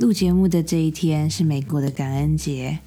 [0.00, 2.78] 录节目的这一天是美国的感恩节，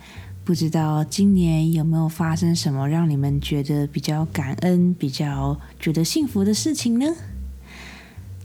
[0.44, 7.05] 不知道今年有没有发生什么让你们觉得比较感恩、比较觉得幸福的事情呢？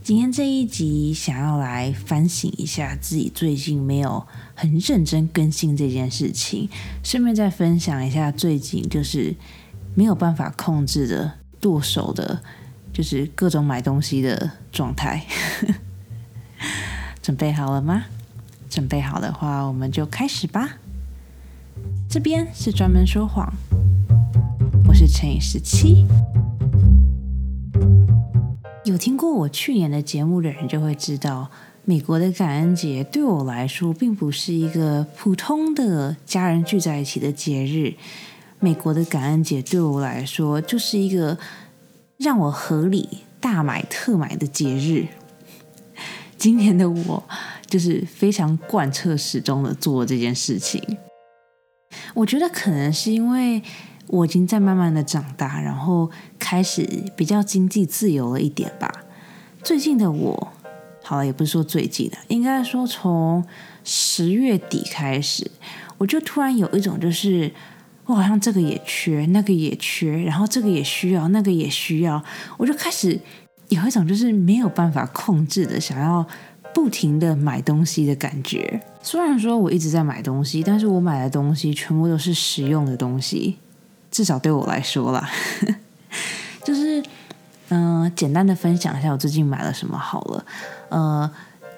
[0.03, 6.69] 今天这一集想要来反省一下自己最近没有很认真更新这件事情，
[7.03, 9.35] 顺便再分享一下最近就是
[9.95, 12.43] 没有办法控制的剁手的，
[12.93, 15.25] 就是各种买东西的状态。
[17.23, 18.05] 准备好了吗？
[18.69, 20.77] 准备好的话，我们就开始吧。
[22.09, 23.53] 这边是专门说谎，
[24.87, 26.07] 我是乘以十七。
[28.85, 31.51] 有听过我去年的节目的人就会知道，
[31.85, 37.95] 美国的感恩节对我来说并不是一个普通的家人聚在一起的节日。
[38.61, 41.39] 美国的感恩节对我来说就是一个
[42.17, 45.07] 让我合理大买特买的节日。
[46.37, 47.23] 今年的我。
[47.69, 50.83] 就是非常贯彻始终的做这件事情。
[52.15, 53.63] 我觉得可能是因为
[54.09, 58.91] 我已经在慢慢的长大，然后开始比较经济自由了一点吧。
[59.63, 60.49] 最近的我，
[61.03, 63.45] 好了，也不是说最近的，应该说从
[63.85, 65.51] 十月底开始，
[65.99, 67.51] 我就突然有一种就是
[68.07, 72.23] 我好像这个也缺，那个也缺，然后这个也需要，那个也需要，
[72.57, 73.19] 我就开始
[73.69, 76.27] 有一种就是没有办法控制的想要。
[76.79, 83.59] 不停的买东西的感觉，虽然说我一直在买东西，但是我买的东西全部都是实用的东西，
[84.13, 85.29] 至少对我来说啦。
[86.63, 87.03] 就是
[87.71, 90.47] 嗯，简单的分享一下我最近买了什么好了。
[90.89, 91.29] 呃，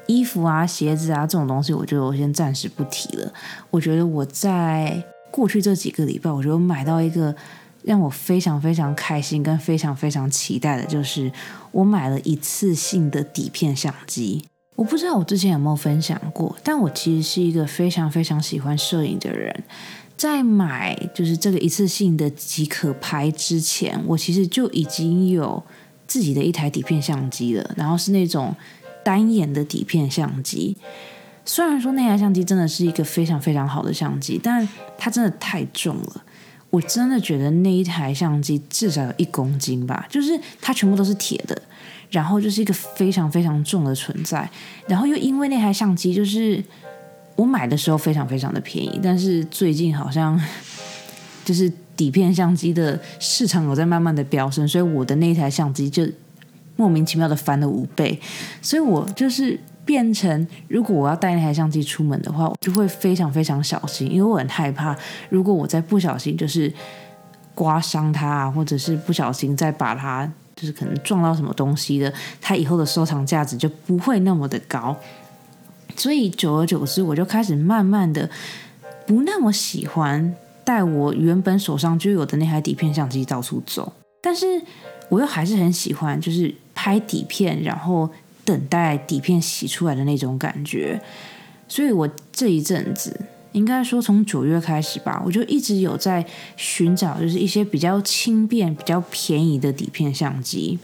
[0.06, 3.32] 衣服啊、鞋子啊这种东西，我觉得我先暂时不提了。
[3.70, 7.34] 我觉得我在过去这几个礼拜，我觉得买到一个
[7.82, 11.32] 让我非常非常开心跟非常非常期待的，就是
[11.72, 14.44] 我买了一次性的底片相机。
[14.80, 19.54] 我不知道我之前有没有分享过，但我其实是一个非常非常喜欢摄影的人。
[20.16, 25.62] 在买就是这个一次性的即可拍之前，我其实就已经有
[26.06, 28.56] 自己的一台底片相机了，然后是那种
[29.04, 30.74] 单眼的底片相机。
[31.44, 34.66] 虽然说那台相机真的是一个非常非常好的相机，但
[34.96, 36.24] 它真的太重了。
[36.70, 41.60] 我真的觉得那一台相机至少有一公斤吧，就是它全部都是铁的。
[42.10, 44.48] 然后就是一个非常非常重的存在，
[44.88, 46.60] 然后又因为那台相机，就是
[47.36, 50.38] 我买的时候非常非常的便宜，但是最近好像
[51.44, 56.04] 就是底片相机的市场有在慢慢的飙升，所以我的那台相机就
[56.74, 58.18] 莫名其妙的翻了五倍，
[58.60, 64.96] 所以我就是变成如果我要带那台相机出门的话，我就会非常非常小心，因为我很害怕，
[65.28, 66.72] 如果我在不小心就是
[67.54, 70.28] 刮伤它啊，或者是不小心再把它。
[70.60, 74.94] 就是可能撞到什么东西的，它以后的收藏价值就不会那么的高，
[75.96, 78.28] 所以久而久之，我就开始慢慢的
[79.06, 83.90] 不那么喜欢带我原本手上就有的那台底片相机到处走，
[84.20, 84.60] 但是
[85.08, 88.10] 我又还是很喜欢，就是拍底片，然后
[88.44, 91.00] 等待底片洗出来的那种感觉，
[91.66, 93.18] 所以我这一阵子。
[93.52, 96.24] 应该说，从九月开始吧，我就一直有在
[96.56, 100.78] 寻找，就是一些比较轻便、比较便宜的底片相机。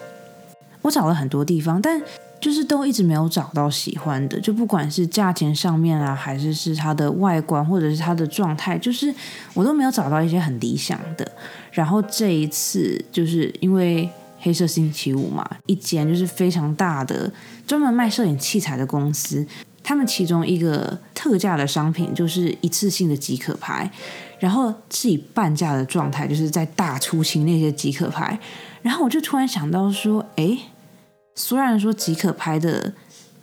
[0.83, 2.01] 我找了很多地方，但
[2.41, 4.39] 就是都一直没有找到喜欢的。
[4.41, 9.13] 就不管是价钱上面啊，还是是它的外观，或者是它的状态，就是
[9.55, 11.31] 我都没有找到一些很理想的。
[11.73, 17.33] 然后这一次，就是因为黑色星期五嘛，一间就是非常大的
[17.67, 19.45] 专门卖摄影器材的公司。
[19.87, 23.89] 他们其中一个特价的商品就是一次性的即可拍，
[24.41, 28.37] 然后是以半价的状态，就是在大出清那些即可拍。
[28.83, 30.59] 然后我就突然想到说，哎，
[31.37, 32.93] 虽然说即可拍的，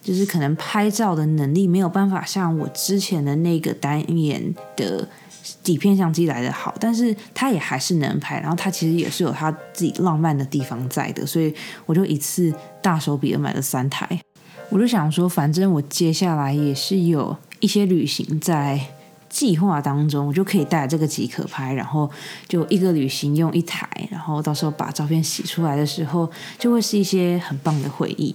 [0.01, 5.07] 就是可能拍照的能力没有办法像我之前的那个单眼的
[5.63, 8.37] 底片相机来的好，但是它也还是能拍。
[8.41, 11.55] 然后它其实也是有它自己浪漫的地方在的，所以
[11.85, 14.19] 我就一次大手笔的买了三台。
[14.73, 18.79] 我就想说，反正我接下来也是有一些旅行在
[19.29, 22.09] 计划当中，我就可以带这个即可拍，然后
[22.47, 26.27] 就一个旅行用一台，然后到时候把照片洗出来的时候，
[26.57, 28.33] 就会是一些很棒的回忆。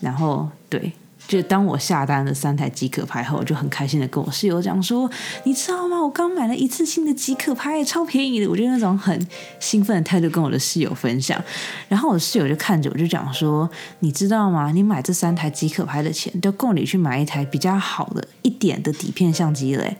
[0.00, 0.92] 然后，对。
[1.28, 5.08] 就当我下单了三台即可拍后，我就很开心的跟我室友讲说
[5.44, 6.02] ：“你知道吗？
[6.02, 9.28] 我刚买了一次性的即可拍，超便宜的。”我就那种很
[9.60, 11.38] 兴奋的态度跟我的室友分享。
[11.86, 13.68] 然后我的室友就看着我就讲说
[14.00, 14.72] ：“你知道吗？
[14.72, 19.98] 你买这三台即可拍的钱，都够你去买一台比较好的一点的底片相机嘞。”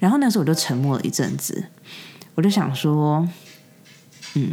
[0.00, 1.62] 然后那时候我就沉默了一阵子，
[2.34, 3.28] 我就想说
[4.32, 4.52] ：“嗯，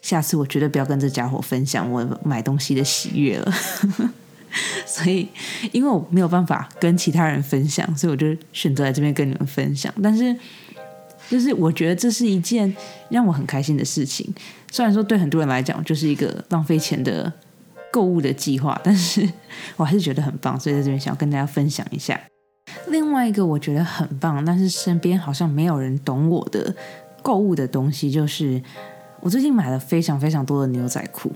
[0.00, 3.52] 下次我绝对不要跟这家伙分享我买东西的喜悦了。”
[4.86, 5.28] 所以
[5.72, 9.92] 因为我没有办法跟其他人分享，所以我就选择在这边跟你们分享。
[10.02, 10.36] 但是，
[11.30, 12.74] 就是我觉得这是一件
[13.08, 14.32] 让我很开心的事情。
[14.70, 17.32] 虽然说对很多人来讲就是一个浪费钱的
[17.90, 19.28] 购物的计划，但是
[19.76, 22.20] 我还是觉得很棒，所以在这边想要跟大家分享一下。
[22.88, 26.74] 另外一个我觉得很棒，但是身边好像没有人懂我的
[27.22, 28.62] 购物的东西，就是
[29.20, 31.32] 我最近买了非常非常多的牛仔裤。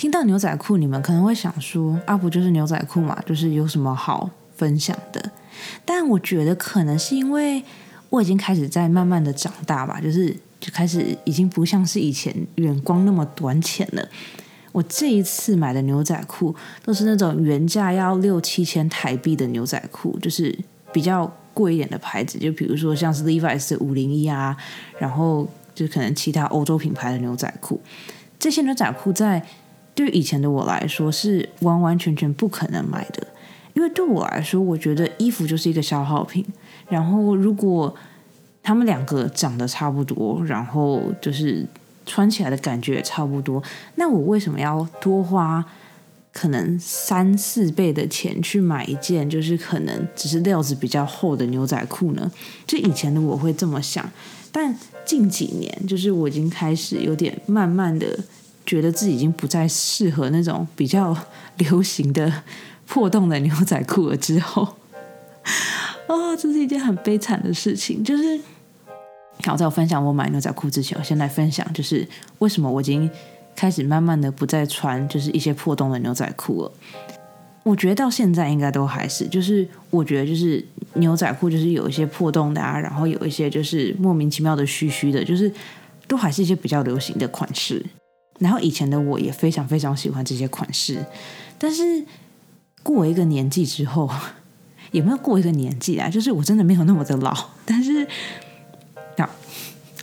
[0.00, 5.30] 听到牛仔裤，你们可能会想说：“啊，不就是牛仔裤嘛，就是有什么好分享的？”
[5.84, 7.62] 但我觉得可能是因为
[8.08, 14.08] 我已经开始在慢慢的长大吧，就是就开始已经不像是以前眼光那么短浅了。
[14.72, 20.58] 我这一次买的牛仔裤都是那种原价要六七千台币的牛仔裤，就是
[20.94, 24.56] 比较贵一点的牌子，就比如说像是 Levi's 五零一啊，
[24.98, 27.78] 然后就可能其他欧洲品牌的牛仔裤。
[28.38, 29.44] 这些牛仔裤在
[29.94, 33.26] 对于以前的我来说是完完全全不可能买的，
[33.74, 36.44] 因为对我来说，我觉得衣服就是一个消耗品。
[36.88, 37.94] 然后如果
[38.62, 41.66] 他们两个长得差不多，然后就是
[42.06, 43.62] 穿起来的感觉也差不多，
[43.96, 45.64] 那我为什么要多花
[46.32, 52.30] 可能三四倍的钱去买一件就是可能只是料子比较厚的牛仔裤呢？
[52.66, 54.08] 就以前的我会这么想，
[54.50, 58.18] 但近几年就是我已经开始有点慢慢的。
[58.66, 61.16] 觉得自己已经不再适合那种比较
[61.58, 62.32] 流行的
[62.86, 64.62] 破洞的牛仔裤了之后，
[66.06, 68.02] 啊， 这是一件很悲惨的事情。
[68.04, 68.40] 就是，
[69.44, 72.06] 好，在我分享我买牛仔裤之前，我先来分享，就是
[72.38, 73.10] 为什么我已经
[73.56, 76.72] 开始慢慢的不再穿，就是一些破洞的牛仔裤了。
[77.62, 80.64] 我觉得到现在应该都还是，就是我觉得就是
[80.94, 85.52] 牛仔裤就是有一些破洞的啊，然后有一些就是莫名其妙的虚虚的，就是
[86.08, 87.84] 都还是一些比较流行的款式。
[88.40, 91.04] 然后以前的我也非常非常喜欢这些款式，
[91.58, 92.02] 但是
[92.82, 94.10] 过一个年纪之后，
[94.92, 96.08] 有没有过一个年纪啊？
[96.08, 98.08] 就是我真的没有那么的老，但是
[99.18, 99.28] 好，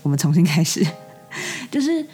[0.03, 0.85] 我们重新开始。
[1.71, 2.05] 就是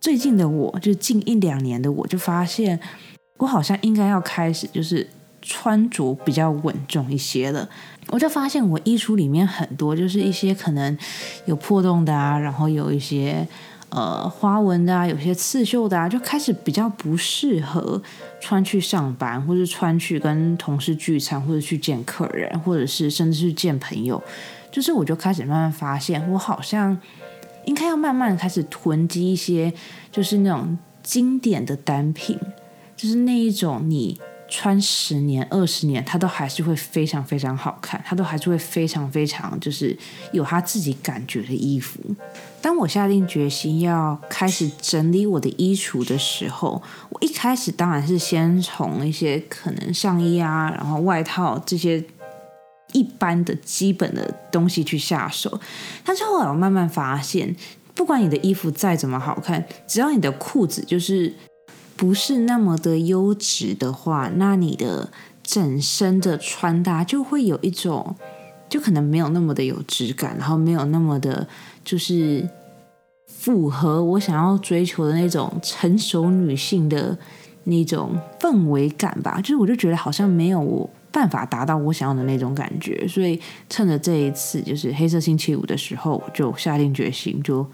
[0.00, 2.78] 最近的我，就近一两年的我，就发现
[3.38, 5.10] 我好像应该要开始就是
[5.42, 7.68] 穿着比较稳重一些了。
[8.10, 10.96] 我就发现我衣橱里面很多就是一些可能
[11.46, 13.44] 有破洞的啊，然后有一些。
[13.96, 18.02] 呃，花纹的啊，有些刺绣的啊，就开始比较不适合
[18.38, 24.22] 穿去上班，或者穿去跟同事聚餐，或者去见客人，或者是甚至是见朋友。
[24.70, 26.94] 就是我就开始慢慢发现，我好像
[27.64, 29.72] 应该要慢慢开始囤积一些，
[30.12, 32.38] 就是那种经典的单品，
[32.94, 34.20] 就是那一种你。
[34.48, 39.96] 穿十年、二十年，它都还是会非常非常好看，它都还是会非常非常就是
[40.32, 42.00] 有他自己感觉的衣服。
[42.60, 52.04] 当我下定决心要开始整理我的衣橱的时候，我一开始当然是先从一些可能上衣啊，然后外套这些
[52.92, 55.60] 一般的基本的东西去下手。
[56.04, 57.54] 但是后来我慢慢发现，
[57.94, 61.34] 不管你的衣服再怎么好看，只要你的裤子就是。
[61.96, 65.08] 不是那么的优质的话，那你的
[65.42, 68.14] 整身的穿搭就会有一种，
[68.68, 71.48] 就可能没有那么的有质感，然后没有那么的，
[71.82, 72.46] 就是
[73.26, 77.16] 符合我想要追求的那种成熟女性的
[77.64, 79.40] 那种氛围感吧。
[79.40, 83.40] 就是我就觉得好像没有办法达到我想要的那种感觉，所以
[83.70, 87.66] 趁着这一次就是黑色星期五的时候，就下定决心，就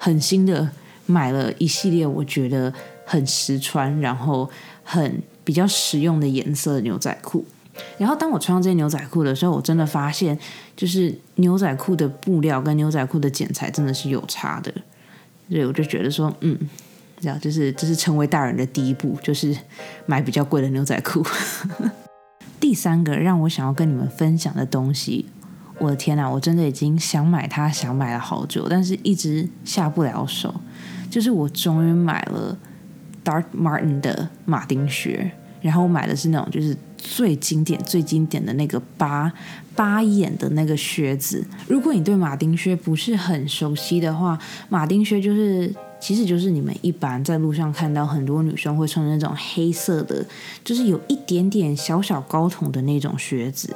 [0.00, 0.70] 狠心的
[1.04, 2.72] 买了一系列，我觉得。
[3.12, 4.48] 很实穿，然后
[4.82, 7.44] 很比较实用的颜色的牛仔裤。
[7.98, 10.38] 然后当我穿上这些牛仔裤的时候，我真的发现，
[10.74, 14.72] 就是牛仔裤的布料跟牛仔裤的剪裁真的是有差的。
[15.50, 16.58] 所以我就觉得说，嗯，
[17.20, 19.54] 这样就是这是成为大人的第一步，就是
[20.06, 21.22] 买比较贵的牛仔裤。
[22.58, 25.26] 第三个让我想要跟你们分享的东西，
[25.78, 30.54] 我的天哪，我真的已经想买它，想买了好久，但是一直下不了手。
[31.10, 32.56] 就是我终于买了。
[33.24, 39.32] Dark Martin 的马丁靴，然后我买的是那种就是最经典、最经典的那个八
[39.76, 41.44] 八眼的那个靴子。
[41.68, 44.38] 如果你对马丁靴不是很熟悉的话，
[44.68, 50.26] 马丁靴就是其实就是你们一般在路上看到很多女生会穿那种黑色的，
[50.64, 53.74] 就是有一点点小小高筒的那种靴子。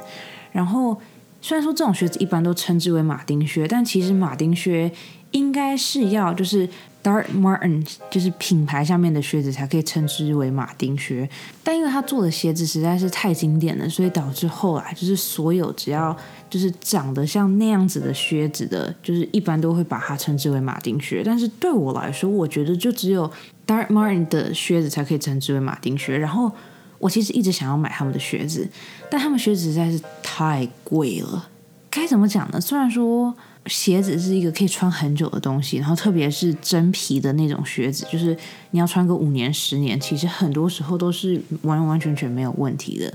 [0.51, 0.99] 然后
[1.41, 4.91] 虽然说这种靴子一般都称之为马丁靴，但其实马丁靴
[5.31, 6.67] 应该是要就是。
[7.07, 11.29] Dark Martin 就是品牌下面的靴子才可以称之为马丁靴，
[11.63, 16.13] 但因为他做的鞋子实在是太经典了，所以导致后来就是所有只要
[16.49, 21.23] 就是长得像那样子的靴子的，就是一般都会把它称之为马丁靴。
[21.23, 23.31] 但是对我来说，我觉得就只有
[23.65, 26.17] Dark Martin 的靴子才可以称之为马丁靴。
[26.17, 26.51] 然后
[26.99, 28.67] 我其实一直想要买他们的靴子，
[29.09, 31.47] 但他们靴子实在是太贵了。
[31.89, 32.59] 该怎么讲呢？
[32.59, 33.33] 虽然说
[33.67, 38.35] 鞋子是一个可以穿很久的东西，然后特别是真皮的那种靴子，就是
[38.71, 43.13] 你要穿个五年、十年，其实很多时候都是完完全全没有问题的。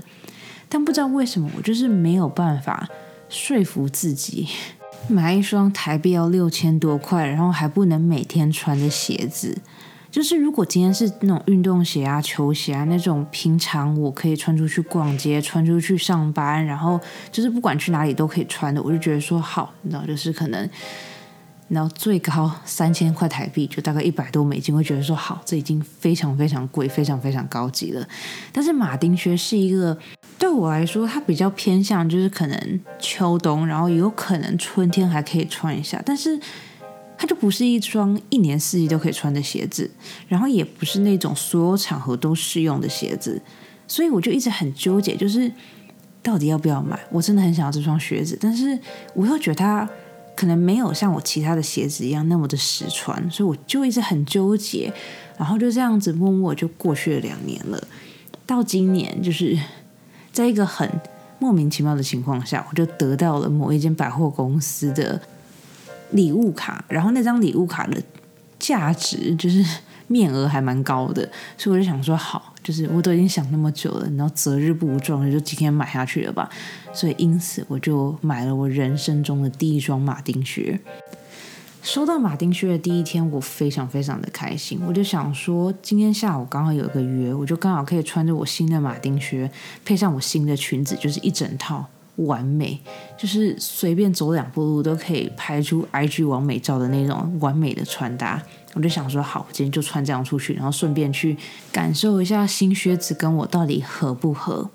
[0.69, 2.89] 但不知道为什么，我就是没有办法
[3.29, 4.47] 说服自己
[5.07, 9.57] 买一双台币要六千多块，然后还不能每天穿的鞋子。
[10.13, 17.01] 就是如果今天是那种运动鞋啊、球鞋啊那种，平常我可以穿出去逛街、穿出去上班，然后
[17.31, 20.69] 就是不管去哪里都可以穿的，我就觉得说好，你知道，就是可能，
[21.67, 28.07] 然后最高三千块台币，就大概一百多美金，会觉得说好，这已经非常非常贵、非常非常高级了。
[28.51, 29.97] 但是马丁靴是一个
[30.37, 36.39] 对我来说，它比较偏向就是可能秋冬，然后有可能春天还可以穿一下，但是。
[37.23, 39.89] 它就不是一双一年四季都可以穿的鞋子，
[40.27, 43.41] 然后也不是那种所有场合都适用的鞋子，
[43.87, 45.49] 所以我就一直很纠结，就是
[46.21, 46.99] 到底要不要买。
[47.09, 48.77] 我真的很想要这双靴子，但是
[49.13, 49.89] 我又觉得它
[50.35, 54.91] 可能没有像我其他的鞋子一样那么的实穿，所以我就一直很纠结。
[55.37, 57.81] 然后就这样子默默就过去了两年了，
[58.45, 59.57] 到今年就是
[60.33, 60.91] 在一个很
[61.39, 65.21] 莫名其妙的情况下，我就得到了某一间百货公司的。
[66.13, 68.01] 礼物卡，然后那张礼物卡的
[68.57, 69.63] 价值就是
[70.07, 76.49] 面额还蛮高的，所以我就想说，好，就是我都已经想那么久了，然后择日不如撞日，就今天买下去了吧。
[76.93, 80.79] 所以因此我就买了我人生中的第一双马丁靴。
[81.81, 89.51] 收到马丁靴的第一天，我非常非常的开心，我就想说，今天下午刚好有一个约，我就刚好可以穿着我新的马丁靴，
[89.83, 91.85] 配上我新的裙子，就是一整套。
[92.17, 92.79] 完美，
[93.17, 98.41] 就是随便走两步路都可以拍出 IG 完美照的那种完美的穿搭。
[98.75, 101.35] 我就想说，好，今天就穿这样出去，然后顺便去
[101.71, 104.69] 感受一下新靴子跟我到底合不合。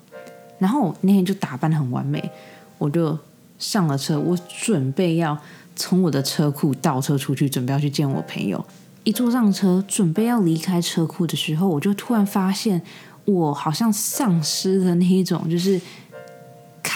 [0.57, 2.29] 然后那天就打扮的很完美，
[2.77, 3.17] 我就
[3.57, 5.37] 上了车，我准备要
[5.75, 8.65] 从我的车库倒车出去，准备要去见我朋友。
[9.05, 12.81] 一坐上车，准备要离开车库的时候，我就突然发现，
[13.23, 15.79] 我好像丧失了那一种，就是。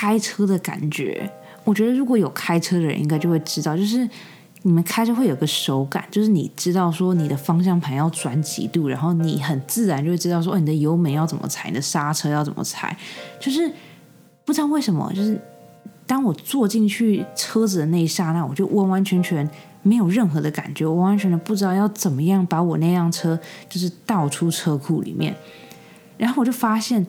[0.03, 1.31] 开车的感觉，
[1.63, 4.05] 我觉得如果有开车的人，应该就会知道，就是
[4.63, 12.97] 你们开车会有个手感，就是你知道说你的方向盘要转几度，然后你很自然就会知道说，你的油门要怎么踩，你的刹车要怎么踩，
[13.39, 13.71] 就是
[14.43, 15.39] 不知道为什么，就是
[16.05, 19.49] 当我坐进去车子的那一刹那，我就完完全全
[19.83, 25.33] 没有任何的感觉，我完完全全不知道要怎么样把我那辆车就是倒出车库里面，
[26.17, 27.07] 然后我就发现。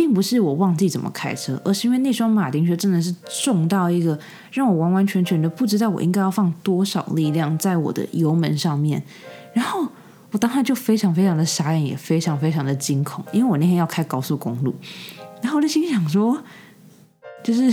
[0.00, 4.18] 并不是我忘记怎么开车，而是因为那双马丁靴真的是重到一个
[4.50, 9.02] 让我完完全全的不知道我应该要放多少力量在我的油门上面。
[9.52, 9.86] 然后
[10.30, 14.74] 我当时就非常非常的傻眼，也非常非常的惊恐，因为我那天要开高速公路。
[15.42, 16.42] 然后我就心想说，
[17.44, 17.70] 就是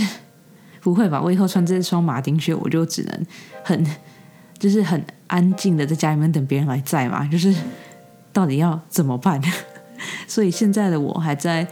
[0.82, 1.18] 不会吧？
[1.18, 3.26] 我以后穿这双马丁靴，我就只能
[3.64, 3.86] 很
[4.58, 7.24] 就是很安静的在家里面等别人来载嘛？
[7.26, 7.54] 就是
[8.34, 9.40] 到底要怎么办？
[10.28, 11.66] 所以现在的我还在。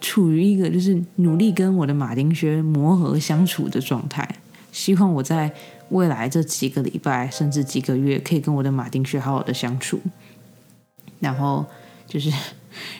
[0.00, 4.28] 处于一个就是努力跟我的马丁靴磨合相处的状态，
[4.70, 5.52] 希望我在
[5.90, 10.00] 未来这几个礼拜甚至几个月可以跟我的马丁靴好好的相处。
[11.18, 11.66] 然后
[12.06, 12.32] 就是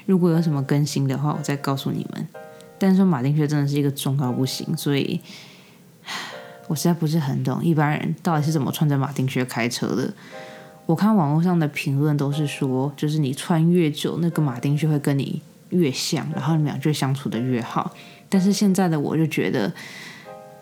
[0.07, 2.27] 如果有什么更新的话，我再告诉你们。
[2.79, 5.21] 但是说马丁靴真的是一个重到不行，所以
[6.67, 10.13] 我实在不是很懂一般人到底是怎么穿着马丁靴开车的。
[10.87, 15.43] 我看网络上的评论都是说，就是你穿越久，那个马丁靴会跟你。
[15.71, 17.95] 越像，然后你们俩就相处的越好。
[18.29, 19.73] 但是现在的我就觉得，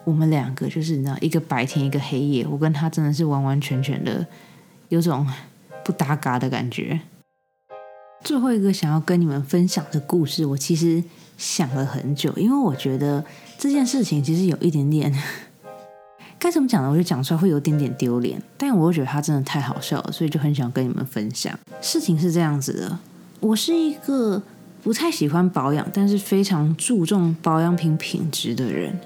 [0.05, 2.47] 我们两个就是你知道，一个白天，一个黑夜。
[2.47, 4.25] 我跟他真的是完完全全的
[4.87, 5.27] 有种
[5.83, 6.99] 不搭嘎的感觉。
[8.23, 11.03] 最后一个想要跟你们分享的故事，我其实
[11.37, 13.23] 想了很久，因为我觉得
[13.57, 15.13] 这件事情其实有一点点
[16.39, 16.89] 该怎么讲呢？
[16.89, 21.57] 我就讲出来会有点点丢脸，但我又觉得他真的太好笑了，所以就很想跟你们分享。
[21.81, 22.99] 事情是这样子的，
[23.41, 24.41] 我是一个。
[24.87, 28.97] 不太喜欢保养，但是非常注重保养品品质的人。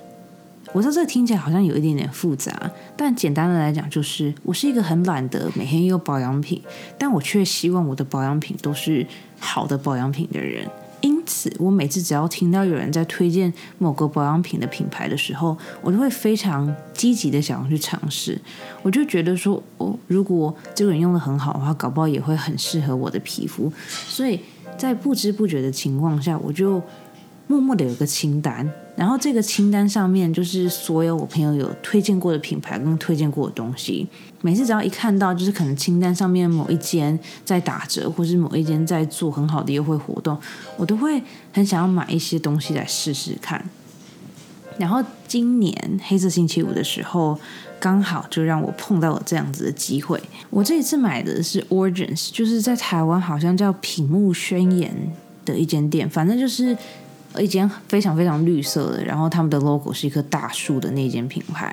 [0.73, 6.61] 我知道这听起来好像有一点点复杂，但简单的来讲，就是我是一个很懒得每天用保养品，
[6.99, 9.03] 但我却希望我的保养品都是
[9.39, 10.69] 好的保养品的人。
[11.01, 18.39] 因此，我每次只要听到有人在推荐某个保养品的品牌的时候，我就会非常积极的想要去尝试。
[18.83, 23.73] 我就觉得说，哦，如果这个人用的很好的话，搞不好也会很适合我的皮肤。
[23.87, 24.39] 所以。
[24.81, 26.81] 在不知不觉的情况下，我就
[27.45, 34.07] 默默的有个清单，然后这个清单上面就是所有我朋友有推荐过的品牌跟推荐过的东西。
[34.41, 40.35] 每次只要一看到，就是可能清单上面某一间在打折，或是某一间在做很好的优惠活动，
[40.77, 41.21] 我都会
[41.53, 43.63] 很想要买一些东西来试试看。
[44.81, 47.39] 然后今年黑色星期五的时候，
[47.79, 50.19] 刚好就让我碰到了这样子的机会。
[50.49, 54.91] 我这一次买的是 Origins，就是在台湾好像叫屏幕宣言
[55.45, 56.75] 的一间店，反正就是
[57.37, 61.71] 一间非常非常绿色的，然后他们的 logo 是一棵大树的那间品牌。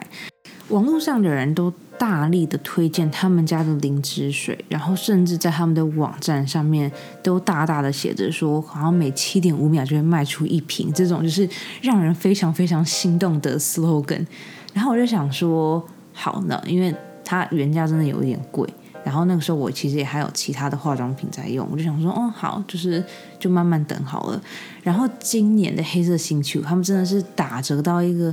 [0.68, 6.90] 网络上的人都大力的推荐他们家的灵芝水，然后甚至在他们的网站上面
[7.22, 11.48] 都大大的写着说，好像每七点五秒就会卖出一瓶，这种就是
[11.82, 14.24] 让人非常非常心动的 slogan。
[14.72, 18.68] 然后我就想说，好呢，因为它原价真的有一点贵，
[19.04, 23.04] 然后那个时候我其实也还有其他的化妆品在用，我就想说，哦，好，就是
[23.40, 24.40] 就慢慢等好了。
[24.82, 28.32] 然后今年的黑色星期五，他们真的是打折到一个，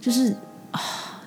[0.00, 0.34] 就是
[0.72, 0.80] 啊。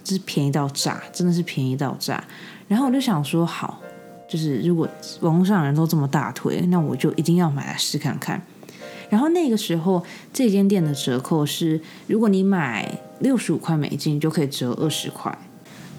[0.08, 2.24] 是便宜到炸，真的是便宜到炸。
[2.68, 3.82] 然后我就想说，好，
[4.28, 4.88] 就是如果
[5.22, 8.42] 网络上人都这么大推，那我就一定要买来试看看。
[9.10, 15.38] 然后那个时候，这间店的折扣是，如果你买六十五块美金，就可以折二十块，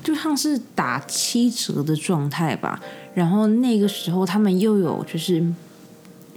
[0.05, 2.79] 就像是打七折的状态吧。
[3.15, 5.43] 然后那个时候，他们又有就是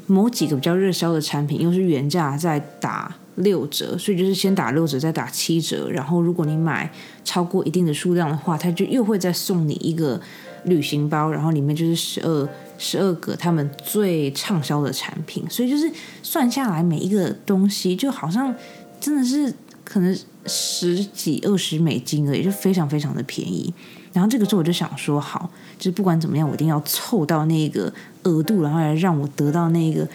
[0.08, 3.14] 某几个比较热销的产品，又是原价在打。
[3.44, 5.90] 六折，所以就是先打六折，再打七折。
[5.90, 6.92] 然后如果你买
[7.24, 10.20] 超过一定的数量的话，他就又会再送你一个
[10.66, 15.44] 旅行包，然后里面就是十二十二个他们最畅销的产品。
[15.50, 15.92] 所以就是
[16.24, 18.54] 算下来，每一个东西就好像
[19.00, 23.74] 真的是可能十几二十美金而已，就非常非常的便宜。
[24.14, 27.92] 然后这个时候我就想说，好，就是不管怎么样，我一定要凑到那个
[28.24, 30.08] 额度，然后来让我得到那个。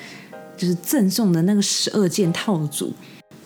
[0.58, 2.90] 就是赠送的那个十二件套组，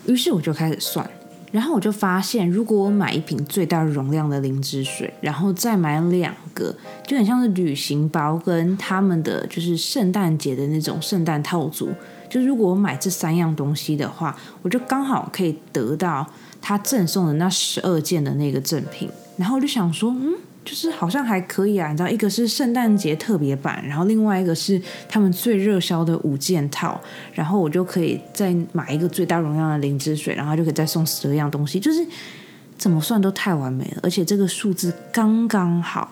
[0.05, 1.09] 于是我就开始算，
[1.51, 11.89] 然后我就发现，如果我买一瓶最大容量的灵芝水，然后再买两个，就很像是旅行包跟他们的就是圣诞节的那种圣诞套组，
[12.29, 16.25] 就如果我买这三样东西的话，我就刚好可以得到
[16.61, 20.33] 他赠送的那十二件的那个赠品，然后我就想说，嗯。
[20.63, 27.01] 就是好像还可以啊，你知道，一个是圣诞节特别版，然后另外一个是他们最热销的五件套，
[27.33, 32.05] 然后我就可以再买一个最大容量的灵芝水，然后就可以再送十二样东西，就是
[32.77, 36.11] 怎么算都太完美了，而且这个数字刚刚好，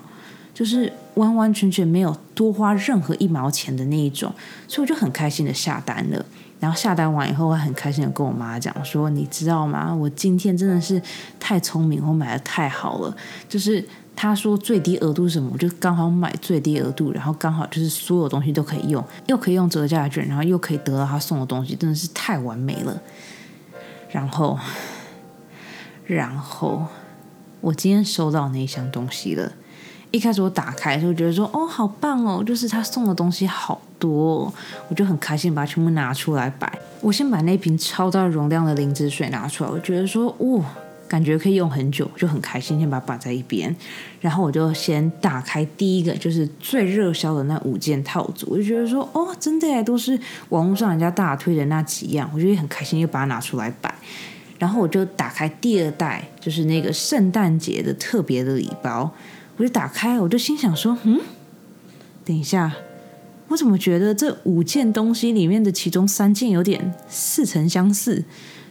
[0.52, 4.34] 就是完完全全没有多花任何一毛钱的那一种，
[4.68, 6.26] 所以我就很开心的下单了。
[6.60, 9.96] 然后下单完以后，我很开心的跟我妈讲说：“你知道吗？
[9.96, 11.02] 我今天真的是
[11.40, 13.16] 太聪明，我买的太好了，
[13.48, 13.86] 就是。”
[14.22, 15.50] 他说最低额度是什么？
[15.54, 23.02] 我就刚好买最低额度，然后刚好就是所有东西都可以用，又可以用折价券，然后又可以得到他送的东西，真的是太完美了。
[24.12, 24.60] 然后，
[26.06, 26.86] 然后
[27.62, 29.54] 我今天收到那一箱东西了。
[30.12, 34.54] 一开始我打开的时候觉得说，哦，好棒哦，就是他送的东西好多，
[34.90, 36.78] 我就很开心把它全部拿出来摆。
[37.00, 40.66] 我先把那瓶超大容量的灵芝水拿出来，我觉得说，哇。
[41.10, 43.76] 感觉可以用很久，就很开心，先把它摆在一边。
[44.22, 50.18] 然后我就先打开第一个，就是最热销的那五件套组，我就觉得说，哦，真的都是
[50.50, 53.94] 网络上人家大推的那几样，我觉得很开心，就把它拿出来摆。
[54.60, 59.12] 然后我就打开第二袋，就是那个圣诞节的特别的礼包，
[59.58, 61.20] 我就打开，我就心想说，嗯，
[62.24, 62.72] 等一下，
[63.48, 68.24] 我怎么觉得这五件东西里面的其中三件有点似曾相似？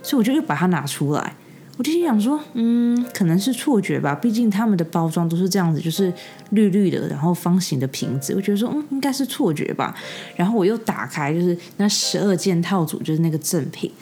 [0.02, 1.34] 所以我就又把它拿出来。
[1.78, 6.12] 我就心想说，嗯，可能是错觉吧，毕竟他们的包装都是这样子，就是
[6.50, 8.34] 绿绿的，然后方形的瓶子。
[8.34, 9.96] 我觉得说，嗯，应该是错觉吧。
[10.34, 13.92] 然后我又打开，就是那十二件套组，就是那个赠品。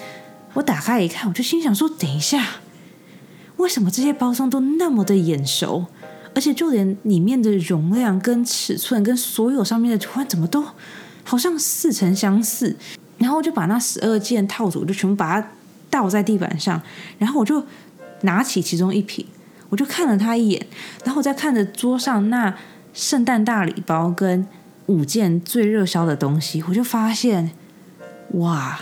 [0.54, 2.42] 我打开一看，我就心想说，等一下，
[3.58, 5.84] 为什么这些包装都那么的眼熟？
[6.34, 10.64] 而且就连里面的容量、跟尺寸、跟所有上面的图案，怎么都
[11.24, 12.74] 好像似曾相似？
[13.18, 15.48] 然后我就把那十二件套组就全部把它。
[15.96, 16.82] 倒在地板上，
[17.18, 17.64] 然后我就
[18.20, 19.24] 拿起其中一瓶，
[19.70, 20.66] 我就看了他一眼，
[21.04, 22.54] 然后我再看着桌上那
[22.92, 24.46] 圣诞大礼包跟
[24.86, 27.52] 五件最热销的东西，我就发现，
[28.32, 28.78] 哇，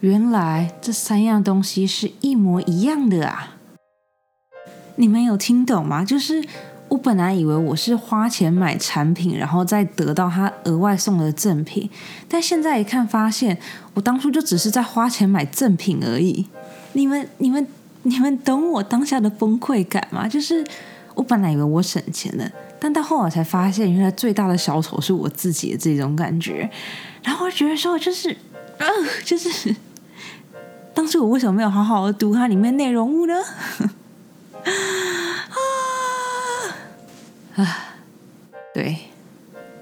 [0.00, 3.56] 原来这三样东西是一模一样的啊！
[4.96, 6.04] 你们有听懂吗？
[6.04, 6.44] 就是。
[6.90, 11.88] 我本来以为我是花钱买产品，然后再得到他额外送的赠品，
[12.28, 13.56] 但现在一看，发现
[13.94, 16.44] 我当初就只是在花钱买赠品而已。
[16.94, 17.64] 你们、你们、
[18.02, 20.26] 你们懂我当下的崩溃感吗？
[20.26, 20.64] 就是
[21.14, 22.50] 我本来以为我省钱了，
[22.80, 26.68] 但到后来才发现，原来最大的小丑是我自己的这种感觉。
[27.22, 28.36] 然后我觉得说，就是，
[28.78, 28.86] 呃，
[29.24, 29.76] 就是
[30.92, 33.34] 当初我为什么没有好好的读它里面内容物呢？
[34.64, 35.56] 啊，
[37.62, 37.94] 啊
[38.74, 38.96] 对，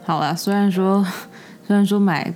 [0.04, 1.06] 好了，虽然说
[1.66, 2.32] 虽然说买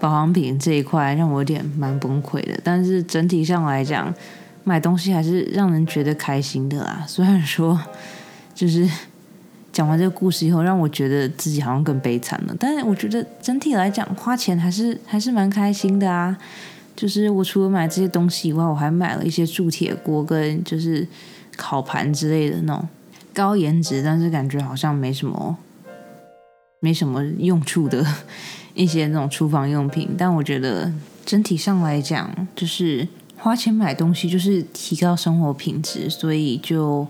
[0.00, 4.12] 保养品这一块让我有点蛮崩溃的，但是整体上来讲，
[4.64, 7.04] 买东西还是让人觉得开心的啦。
[7.06, 7.80] 虽然说
[8.54, 8.88] 就是
[9.72, 16.36] 讲完这个故事以后，让我觉得自己好像更悲惨了，但是我觉得整体来讲，花钱还是还是蛮开心的啊。
[16.94, 21.06] 就是我除了买这些东西以外，我还买了一些铸铁锅跟就是
[21.56, 22.86] 烤盘之类的那种
[23.34, 25.56] 高颜值，但是感觉好像没什么
[26.80, 28.06] 没什么用处的
[28.74, 30.14] 一些那种厨房用品。
[30.16, 30.92] 但我觉得
[31.24, 33.06] 整体上来讲，就是
[33.38, 37.06] 花钱买东西就是提高生活品质，所以就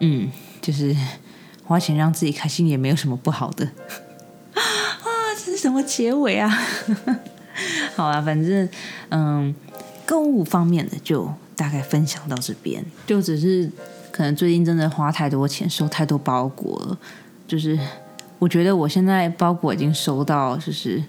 [0.00, 0.94] 嗯，就是
[1.64, 3.64] 花钱让自己开心也没有什么不好的。
[4.54, 5.04] 啊，
[5.38, 6.48] 这是什么结尾啊？
[7.96, 8.68] 好啊，反正
[9.10, 9.54] 嗯，
[10.04, 13.70] 购物方面的就大概分享到这边，就只是
[14.14, 16.96] 可能最近真的花太多钱，收太多包裹了。
[17.48, 17.76] 就是
[18.38, 21.02] 我觉得我现在包裹已经收到，就是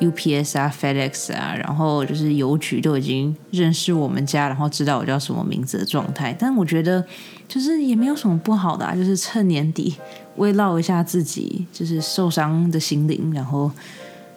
[0.00, 6.34] UPS 啊、FedEx 啊，然后就是邮局都已经认识我们家，然后知道我叫什么名字的状态。
[6.36, 7.06] 但我觉得
[7.46, 9.94] 就是也没有什么不好的，啊，就是趁年底
[10.38, 13.70] 慰劳一下自己，就是受伤的心灵，然后。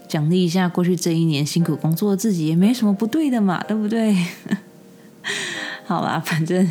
[0.07, 4.15] 奖励一下过去这一年辛苦工作的自己，也没什么不对的嘛，对不对？
[5.85, 6.65] 好啦，反正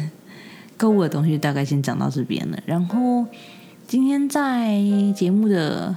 [0.76, 2.58] 购物的东西大概先讲到这边了。
[2.66, 3.24] 然后
[3.86, 4.80] 今天在
[5.14, 5.94] 节目的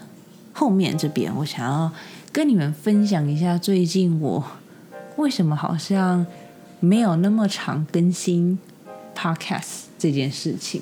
[0.53, 1.91] 后面这边，我想要
[2.31, 4.43] 跟你们分享一下最近我
[5.17, 6.25] 为什么好像
[6.79, 8.57] 没有那么常更新
[9.15, 10.81] podcast 这件事情。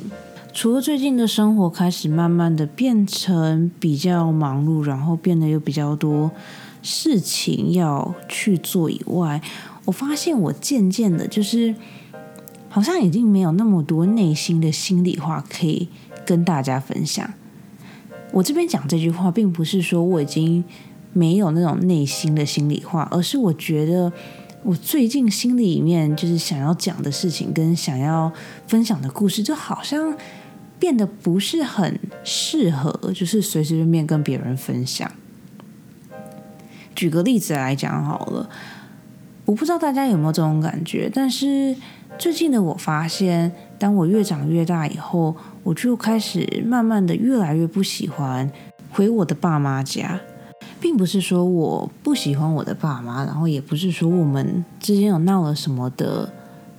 [0.54, 6.32] 除了最近的生活开始慢慢的变成比较忙碌，然后变得有比较多
[6.82, 9.40] 事情要去做以外，
[9.86, 11.76] 我发现我渐渐的，就是
[12.69, 15.88] 好像已经没有那么多内心的心里话可以
[16.25, 17.34] 跟大家分享。
[18.32, 20.63] 我这边讲这句话，并不是说我已经
[21.13, 24.12] 没有那种内心的心里话，而是我觉得
[24.63, 28.32] 我最近心里面就是想要讲的事情，跟想要
[28.67, 30.15] 分享的故事，就好像。
[30.80, 35.12] 变得不是很适合，就是随随便便跟别人分享。
[36.93, 38.47] 举个例子来讲好了，
[39.48, 41.74] 我不知道大家有没有这种感觉，但是
[42.20, 45.34] 最近的我发现，当我越长越大以后，
[45.64, 48.52] 我就开始慢慢的越来越不喜欢
[48.92, 50.20] 回我的爸妈家，
[50.82, 56.30] 并不是说我不喜欢我的爸妈，然后也不是说我们之间有闹了什么的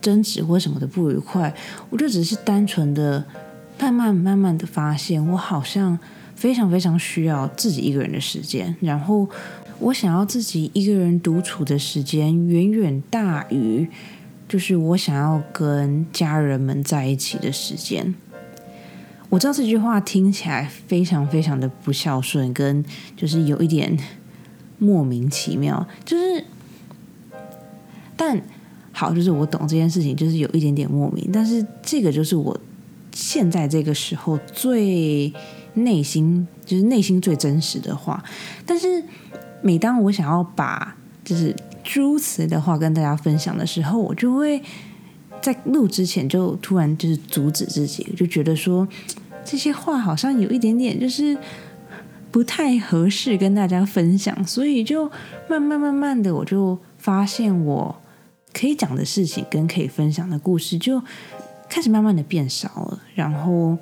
[0.03, 1.55] 争执或什么的不愉快，
[1.89, 3.25] 我就只是单纯的。
[3.81, 5.97] 慢慢慢慢的发现，我好像
[6.35, 9.25] 非常非常需要自己一个人的时间，然后
[9.81, 13.89] 我想要自己一个人独处的时间远远大于，
[14.49, 18.15] 就是我想要跟家人们在一起的时间。
[19.29, 22.85] 我知道这句话听起来非常非常的不孝顺，跟
[23.17, 23.97] 就是有一点
[24.79, 26.45] 莫名其妙，就是，
[28.17, 28.41] 但
[28.93, 32.59] 好，就是我懂这件事情，就是有一点点莫名，但是这个就是我。
[33.11, 35.33] 现在这个时候最
[35.75, 38.23] 内心就是内心最真实的话，
[38.65, 39.03] 但是
[39.63, 44.63] 每当我想要把就是诸此的话跟大家分享的时候，我就会
[45.41, 48.87] 在录之前就突然就是阻止自己，就觉得说
[49.45, 51.37] 这些话好像有一点点就是
[52.31, 55.11] 不太合适跟大家分享，所以就
[55.49, 58.01] 慢慢慢慢的我就发现我
[58.53, 61.03] 可以讲的事情跟可以分享的故事就。
[61.71, 63.77] 开始慢慢的变少了，然后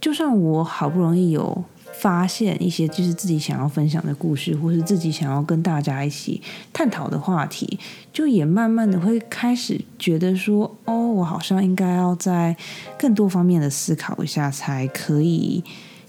[0.00, 6.40] 就算我好不容易有发现一些就是自己想要分享的故事，或是自己想要跟大家一起
[6.72, 7.78] 探讨的话题，
[8.12, 12.56] 就也慢慢的会开始觉得说，哦，我好像应该要在
[12.98, 15.62] 更多方面的思考一下，才可以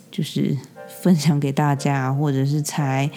[0.09, 0.57] 就是
[1.01, 3.09] 分享给大家，或者是才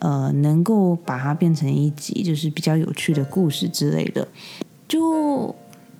[0.00, 4.26] 呃能够把它变成一集就是比较有趣的故事之类的，
[4.86, 5.54] 就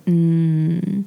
[0.05, 1.03] 嗯。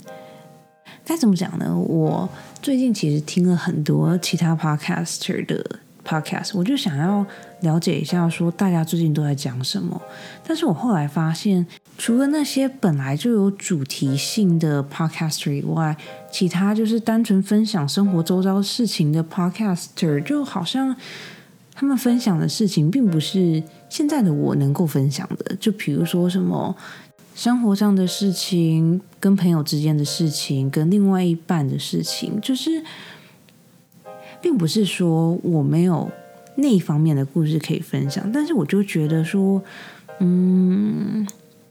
[1.12, 1.76] 该怎么讲呢？
[1.76, 2.26] 我
[2.62, 5.62] 最近其实听了很多其他 podcaster 的
[6.02, 7.24] podcast，我就想要
[7.60, 10.00] 了解一下，说大家最近都在讲什么。
[10.42, 11.66] 但是我后来发现，
[11.98, 15.94] 除了那些本来就有主题性的 podcaster 以外，
[16.30, 20.96] 其他就是单纯分享生活周遭事情的 podcaster，就好像
[21.74, 25.54] 他们分享的事情并不是现在的我能够分享的。
[25.56, 26.74] 就比如说什么。
[27.34, 32.82] 生活上的事情，跟朋友之间的事情，跟另外一半的事情，就是
[34.40, 36.10] 并不是说我没有
[36.56, 39.62] 那方面的故事可以分享，但是我就觉得说，
[40.20, 41.26] 嗯，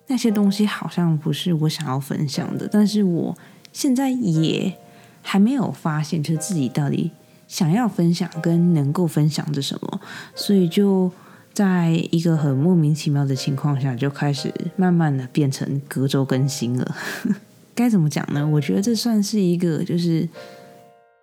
[0.07, 3.37] 那些东西好像不是我想要分享的，但是我
[3.71, 4.73] 现在也
[5.21, 7.11] 还没有发现，就是自己到底
[7.47, 10.01] 想要分享跟能够分享的什么，
[10.33, 11.11] 所以就
[11.53, 16.95] 在一个很莫名其妙的情况下，就开始慢慢的变成隔周更新了。
[17.75, 18.47] 该怎么讲呢？
[18.47, 20.27] 我觉得这算是一个就是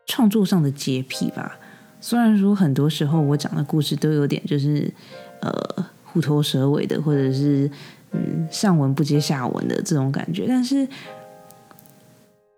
[0.06, 1.58] 创作上的洁癖吧。
[2.00, 4.92] 虽然说很多时候我讲的故事都有点就是
[5.40, 7.70] 呃虎头蛇尾的，或者是。
[8.10, 10.88] 嗯，上文不接下文的这种感觉，但是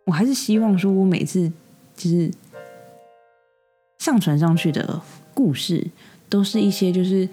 [0.04, 1.50] 我还是希望说，我每次
[1.96, 2.30] 就是
[3.98, 5.02] 上传上去的
[5.34, 5.88] 故事，
[6.28, 7.28] 都是一些就是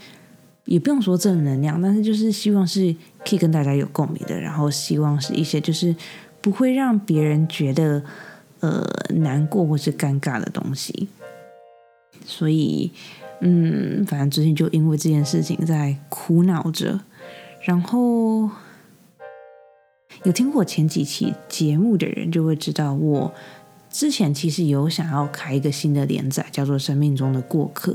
[0.67, 5.95] 也不用说正能量，但是就是希望是可以跟大家有共鸣的，然后希望是一些就是
[6.41, 8.03] 不会让别人觉得
[8.59, 11.07] 呃难过或是尴尬的东西。
[12.25, 12.91] 所以，
[13.41, 16.99] 嗯，反正最近就因为这件事情在苦恼着。
[17.63, 18.49] 然后
[20.23, 23.33] 有听过前几期节目的人就会知道，我
[23.97, 27.93] 之前其实有想要开一个新的连载，叫做《生命中的过客》。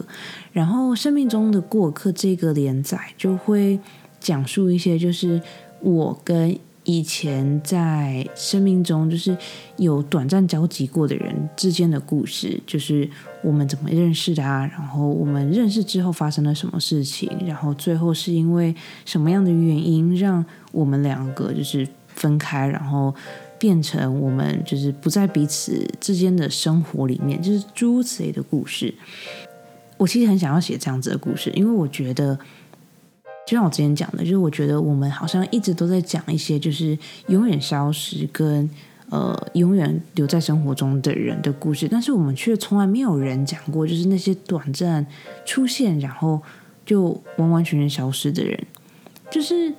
[0.52, 3.78] 然后《生命中的过客》这个连载就会
[4.18, 5.40] 讲述一些，就是
[5.80, 6.58] 我跟。
[6.84, 9.38] 以前在生命中就是
[9.76, 13.08] 有短暂交集过的人之间的故事，就是
[13.40, 14.66] 我们怎么认识的啊？
[14.66, 17.30] 然后我们认识之后发生了什么事情？
[17.46, 23.14] 然后最后是因为什么样的原因让我们两个就是分开，然后
[23.62, 28.92] 变成我们就是不在彼此之间的生活里面，就是诸如此类的故事。
[29.98, 32.36] 我其实很想要写这样子的故事，因为我觉得。
[33.44, 36.96] 就像我之前讲的，就是我觉得我们好像一直都在讲一些就是
[37.26, 38.70] 永远消失跟
[39.10, 45.04] 呃永远留在生活中的人的故事，但是我们却从来没有人讲过，就是那些短暂
[45.44, 46.40] 出现然后
[46.86, 48.56] 就完完全全消失的人。
[49.28, 49.74] 就是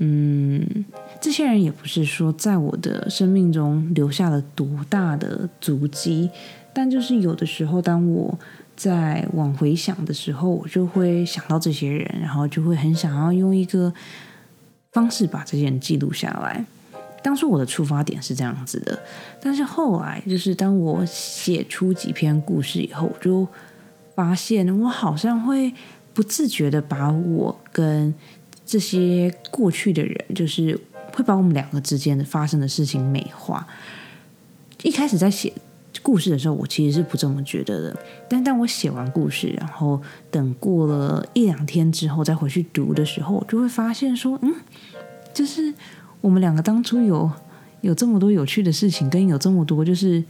[0.00, 0.84] 嗯，
[1.20, 6.28] 这些人也不是说在我的生命中留下了多大的足迹，
[6.74, 8.38] 但就是有的时候当我。
[8.76, 13.92] 在往回想的时候，我就会想到这些人，然后就会很想要用一个
[14.92, 16.64] 方式把这些人记录下来。
[17.22, 18.98] 当初我的出发点是这样子的，
[19.38, 23.46] 但是后来就是当我写出几篇故事以后，我就
[24.14, 25.70] 发现我好像会
[26.14, 28.14] 不自觉的把我跟
[28.70, 30.78] 这些过去的人，就是
[31.12, 33.66] 会把我们两个之间的发生的事情美化。
[34.84, 35.52] 一开始在写。
[36.02, 37.96] 故事的时候，我其实是不这么觉得的。
[38.28, 44.54] 但当我写完故事，然后等过了一两天之后再回去读的时候，我就会发现说，嗯，
[45.34, 45.74] 就是
[46.20, 47.30] 我们两个当初有
[47.80, 50.24] 有这么多有趣的事情，跟有这么多就是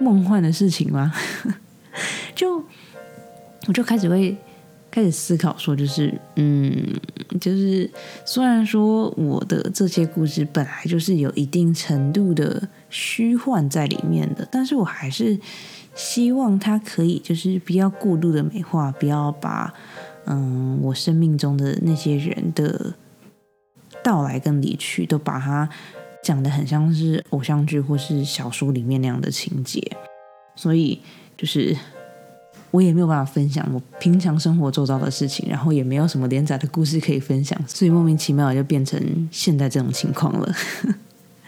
[0.00, 1.14] 梦幻的事情吗？
[2.34, 2.62] 就
[3.68, 4.36] 我就开始会。
[4.90, 6.74] 开始思考说，就是嗯，
[7.40, 7.88] 就是
[8.24, 15.38] 虽然说我的这些故事本来就是有一定程度的虚幻在里面的，但是我还是
[15.94, 19.72] 希望它可以就是不要过度的美化，不要把
[20.26, 22.94] 嗯我生命中的那些人的
[24.02, 25.68] 到来跟离去都把它
[26.22, 29.80] 讲的很像是偶像剧或是小说里面那样的情节，
[30.56, 31.00] 所以
[31.36, 31.76] 就是。
[32.70, 40.54] 我也没有办法分享我平常生活做到的事情，然后也没有什么连载的故事可以分享，所以莫名其妙就变成现在这种情况了。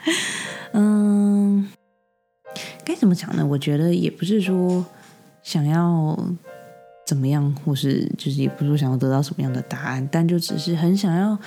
[0.75, 1.69] 嗯，
[2.85, 3.47] 该怎么讲呢？
[3.47, 4.85] 我觉得也不是说
[5.45, 6.19] 想要
[7.07, 11.39] 怎么样，或是就是也不是说想要得到什么样的答案，但就只是很想要，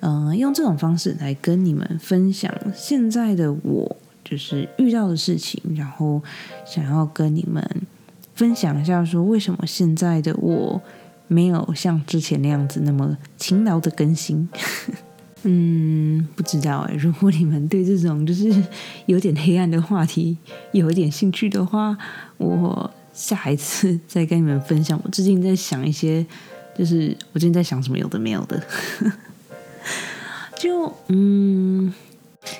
[0.00, 6.22] 嗯，用这种方式来跟你们分享现在的我，就是遇到的事情，然后
[6.64, 7.68] 想要跟你们。
[8.36, 10.80] 分享一下，说为什么现在的我
[11.26, 14.48] 没有像之前那样子那么勤劳的更新？
[15.42, 16.94] 嗯，不知道哎。
[16.94, 18.52] 如果你们对这种就是
[19.06, 20.36] 有点黑暗的话题
[20.72, 21.96] 有一点兴趣的话，
[22.36, 25.00] 我下一次再跟你们分享。
[25.02, 26.24] 我最近在想一些，
[26.76, 28.62] 就是我最近在想什么有的没有的。
[30.58, 31.92] 就嗯，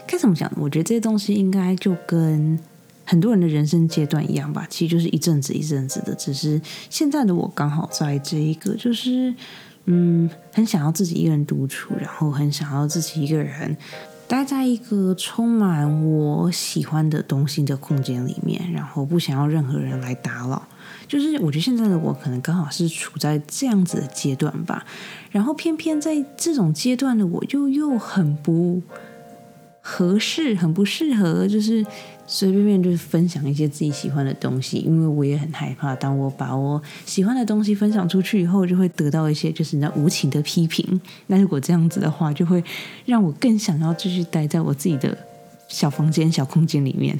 [0.06, 0.50] 该怎么讲？
[0.56, 2.58] 我觉得这些东西应该就跟。
[3.06, 6.12] 很多人的人生阶段一样吧，其实就是一阵子一阵子的。
[6.16, 9.32] 只是现在的我刚好在这一个，就是
[9.84, 13.76] 嗯，很想要自己一个人独处，然后很想要自己一个人
[14.26, 20.66] 待在一个充满我喜欢的东西的空间里面，然后不想要任何人来打扰。
[21.06, 24.84] 就是我觉得现在的我可能刚好是处在这样子的阶段吧。
[25.30, 28.82] 然后偏偏在这种阶段的我，就又很不。
[29.88, 31.86] 合适，很不适合，就是
[32.26, 41.00] 随随便便就是分享一些自己喜欢的东西，因为我也很害怕，当我把我喜欢的东西分享出去以后，就会得到一些就是那无情的批评。
[41.28, 42.62] 那如果这样子的话，就会
[43.04, 45.16] 让我更想要继续待在我自己的
[45.68, 47.16] 小房间、小空间里面。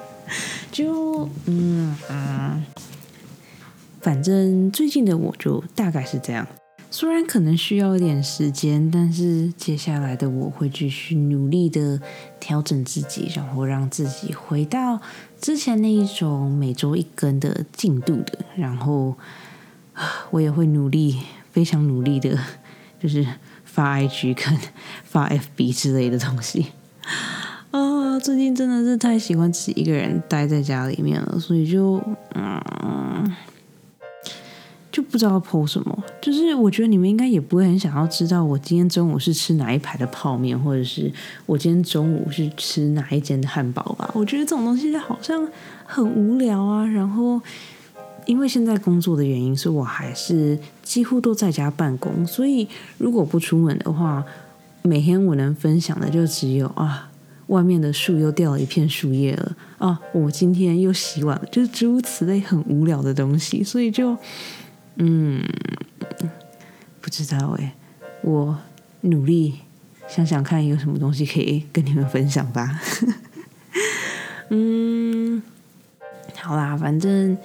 [0.70, 2.64] 就嗯嗯，
[4.00, 6.46] 反正最近的我就大概是这样。
[6.90, 12.00] 虽然可能需要一点时间，但是接下来的我会继续努力的
[12.40, 14.98] 调整自己，然后让自己回到
[15.40, 18.38] 之前那一种每周一根的进度的。
[18.56, 19.14] 然后，
[20.30, 21.20] 我也会努力，
[21.52, 22.38] 非常努力的，
[22.98, 23.24] 就是
[23.64, 24.58] 发 IG 跟
[25.04, 26.68] 发 FB 之类的东西。
[27.70, 32.02] 啊，最近真的是太喜欢自己一个人待在家里面了，所以就
[32.34, 33.36] 嗯。
[34.98, 41.08] 就不知道剖什么，就是我觉得你们应该也不会很想要知道我今天中午是吃哪一排的泡面，或者是
[41.46, 44.10] 我今天中午是吃哪一间的汉堡吧？
[44.12, 45.46] 我觉得这种东西好像
[45.86, 46.84] 很无聊啊。
[46.84, 47.40] 然后
[48.26, 54.24] 因为现在工作的原因，所以我还是几乎都在家办公，所以如果不出门的话，
[54.82, 57.08] 每天我能分享的就只有啊，
[57.46, 64.16] 外面的树又掉了一片树叶了啊，我今天又洗碗了，就是诸如此类很无聊的东西，所以就。
[65.00, 65.44] 嗯，
[67.00, 67.72] 不知道哎，
[68.22, 68.58] 我
[69.02, 69.60] 努力
[70.08, 72.80] 想想看有什么东西可以跟你们分享吧。
[74.50, 75.40] 嗯，
[76.36, 77.38] 好啦，反正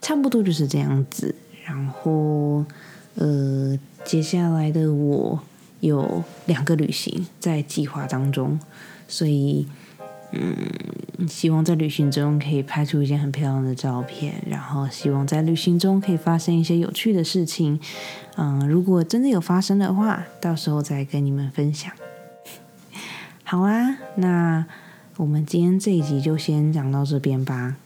[0.00, 1.34] 差不多就是这样子。
[1.66, 2.64] 然后，
[3.16, 5.38] 呃，接下来的我
[5.80, 8.58] 有两个旅行在计划当中，
[9.06, 9.68] 所以。
[10.32, 10.56] 嗯，
[11.28, 17.78] 希望在旅行中可以拍出一件很漂亮的照片，然后希望在旅行中可以发生一些有趣的事情。
[18.36, 21.90] 嗯，如果真的有发生的话，到时候再跟你们分享。
[23.44, 24.66] 好啊，那
[25.16, 27.76] 我们今天这一集就先讲到这边吧。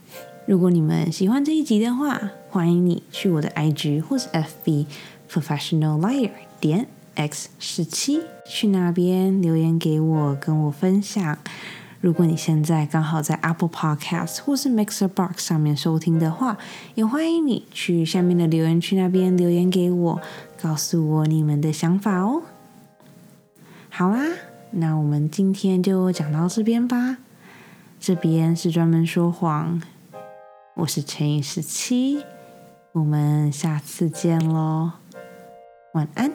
[0.46, 4.87] 如果你们喜欢这一集的话，欢迎你去我的 IG 或是 FB
[5.31, 11.38] Professional Liar 点 X 十七，去那边留言给我，跟我分享。
[12.01, 16.57] 如果你现在刚好在 Apple Podcast 或是 Mixer Box 上面收听的话，
[16.95, 20.21] 也欢迎你去下面的留言区那边留言给我，
[20.61, 22.43] 告诉我你们的想法哦。
[23.91, 24.25] 好啦，
[24.71, 27.19] 那我们今天就讲到这边吧。
[27.99, 29.83] 这边是专门说谎，
[30.77, 32.25] 我是陈以十七，
[32.93, 34.93] 我们下次见喽，
[35.93, 36.33] 晚安。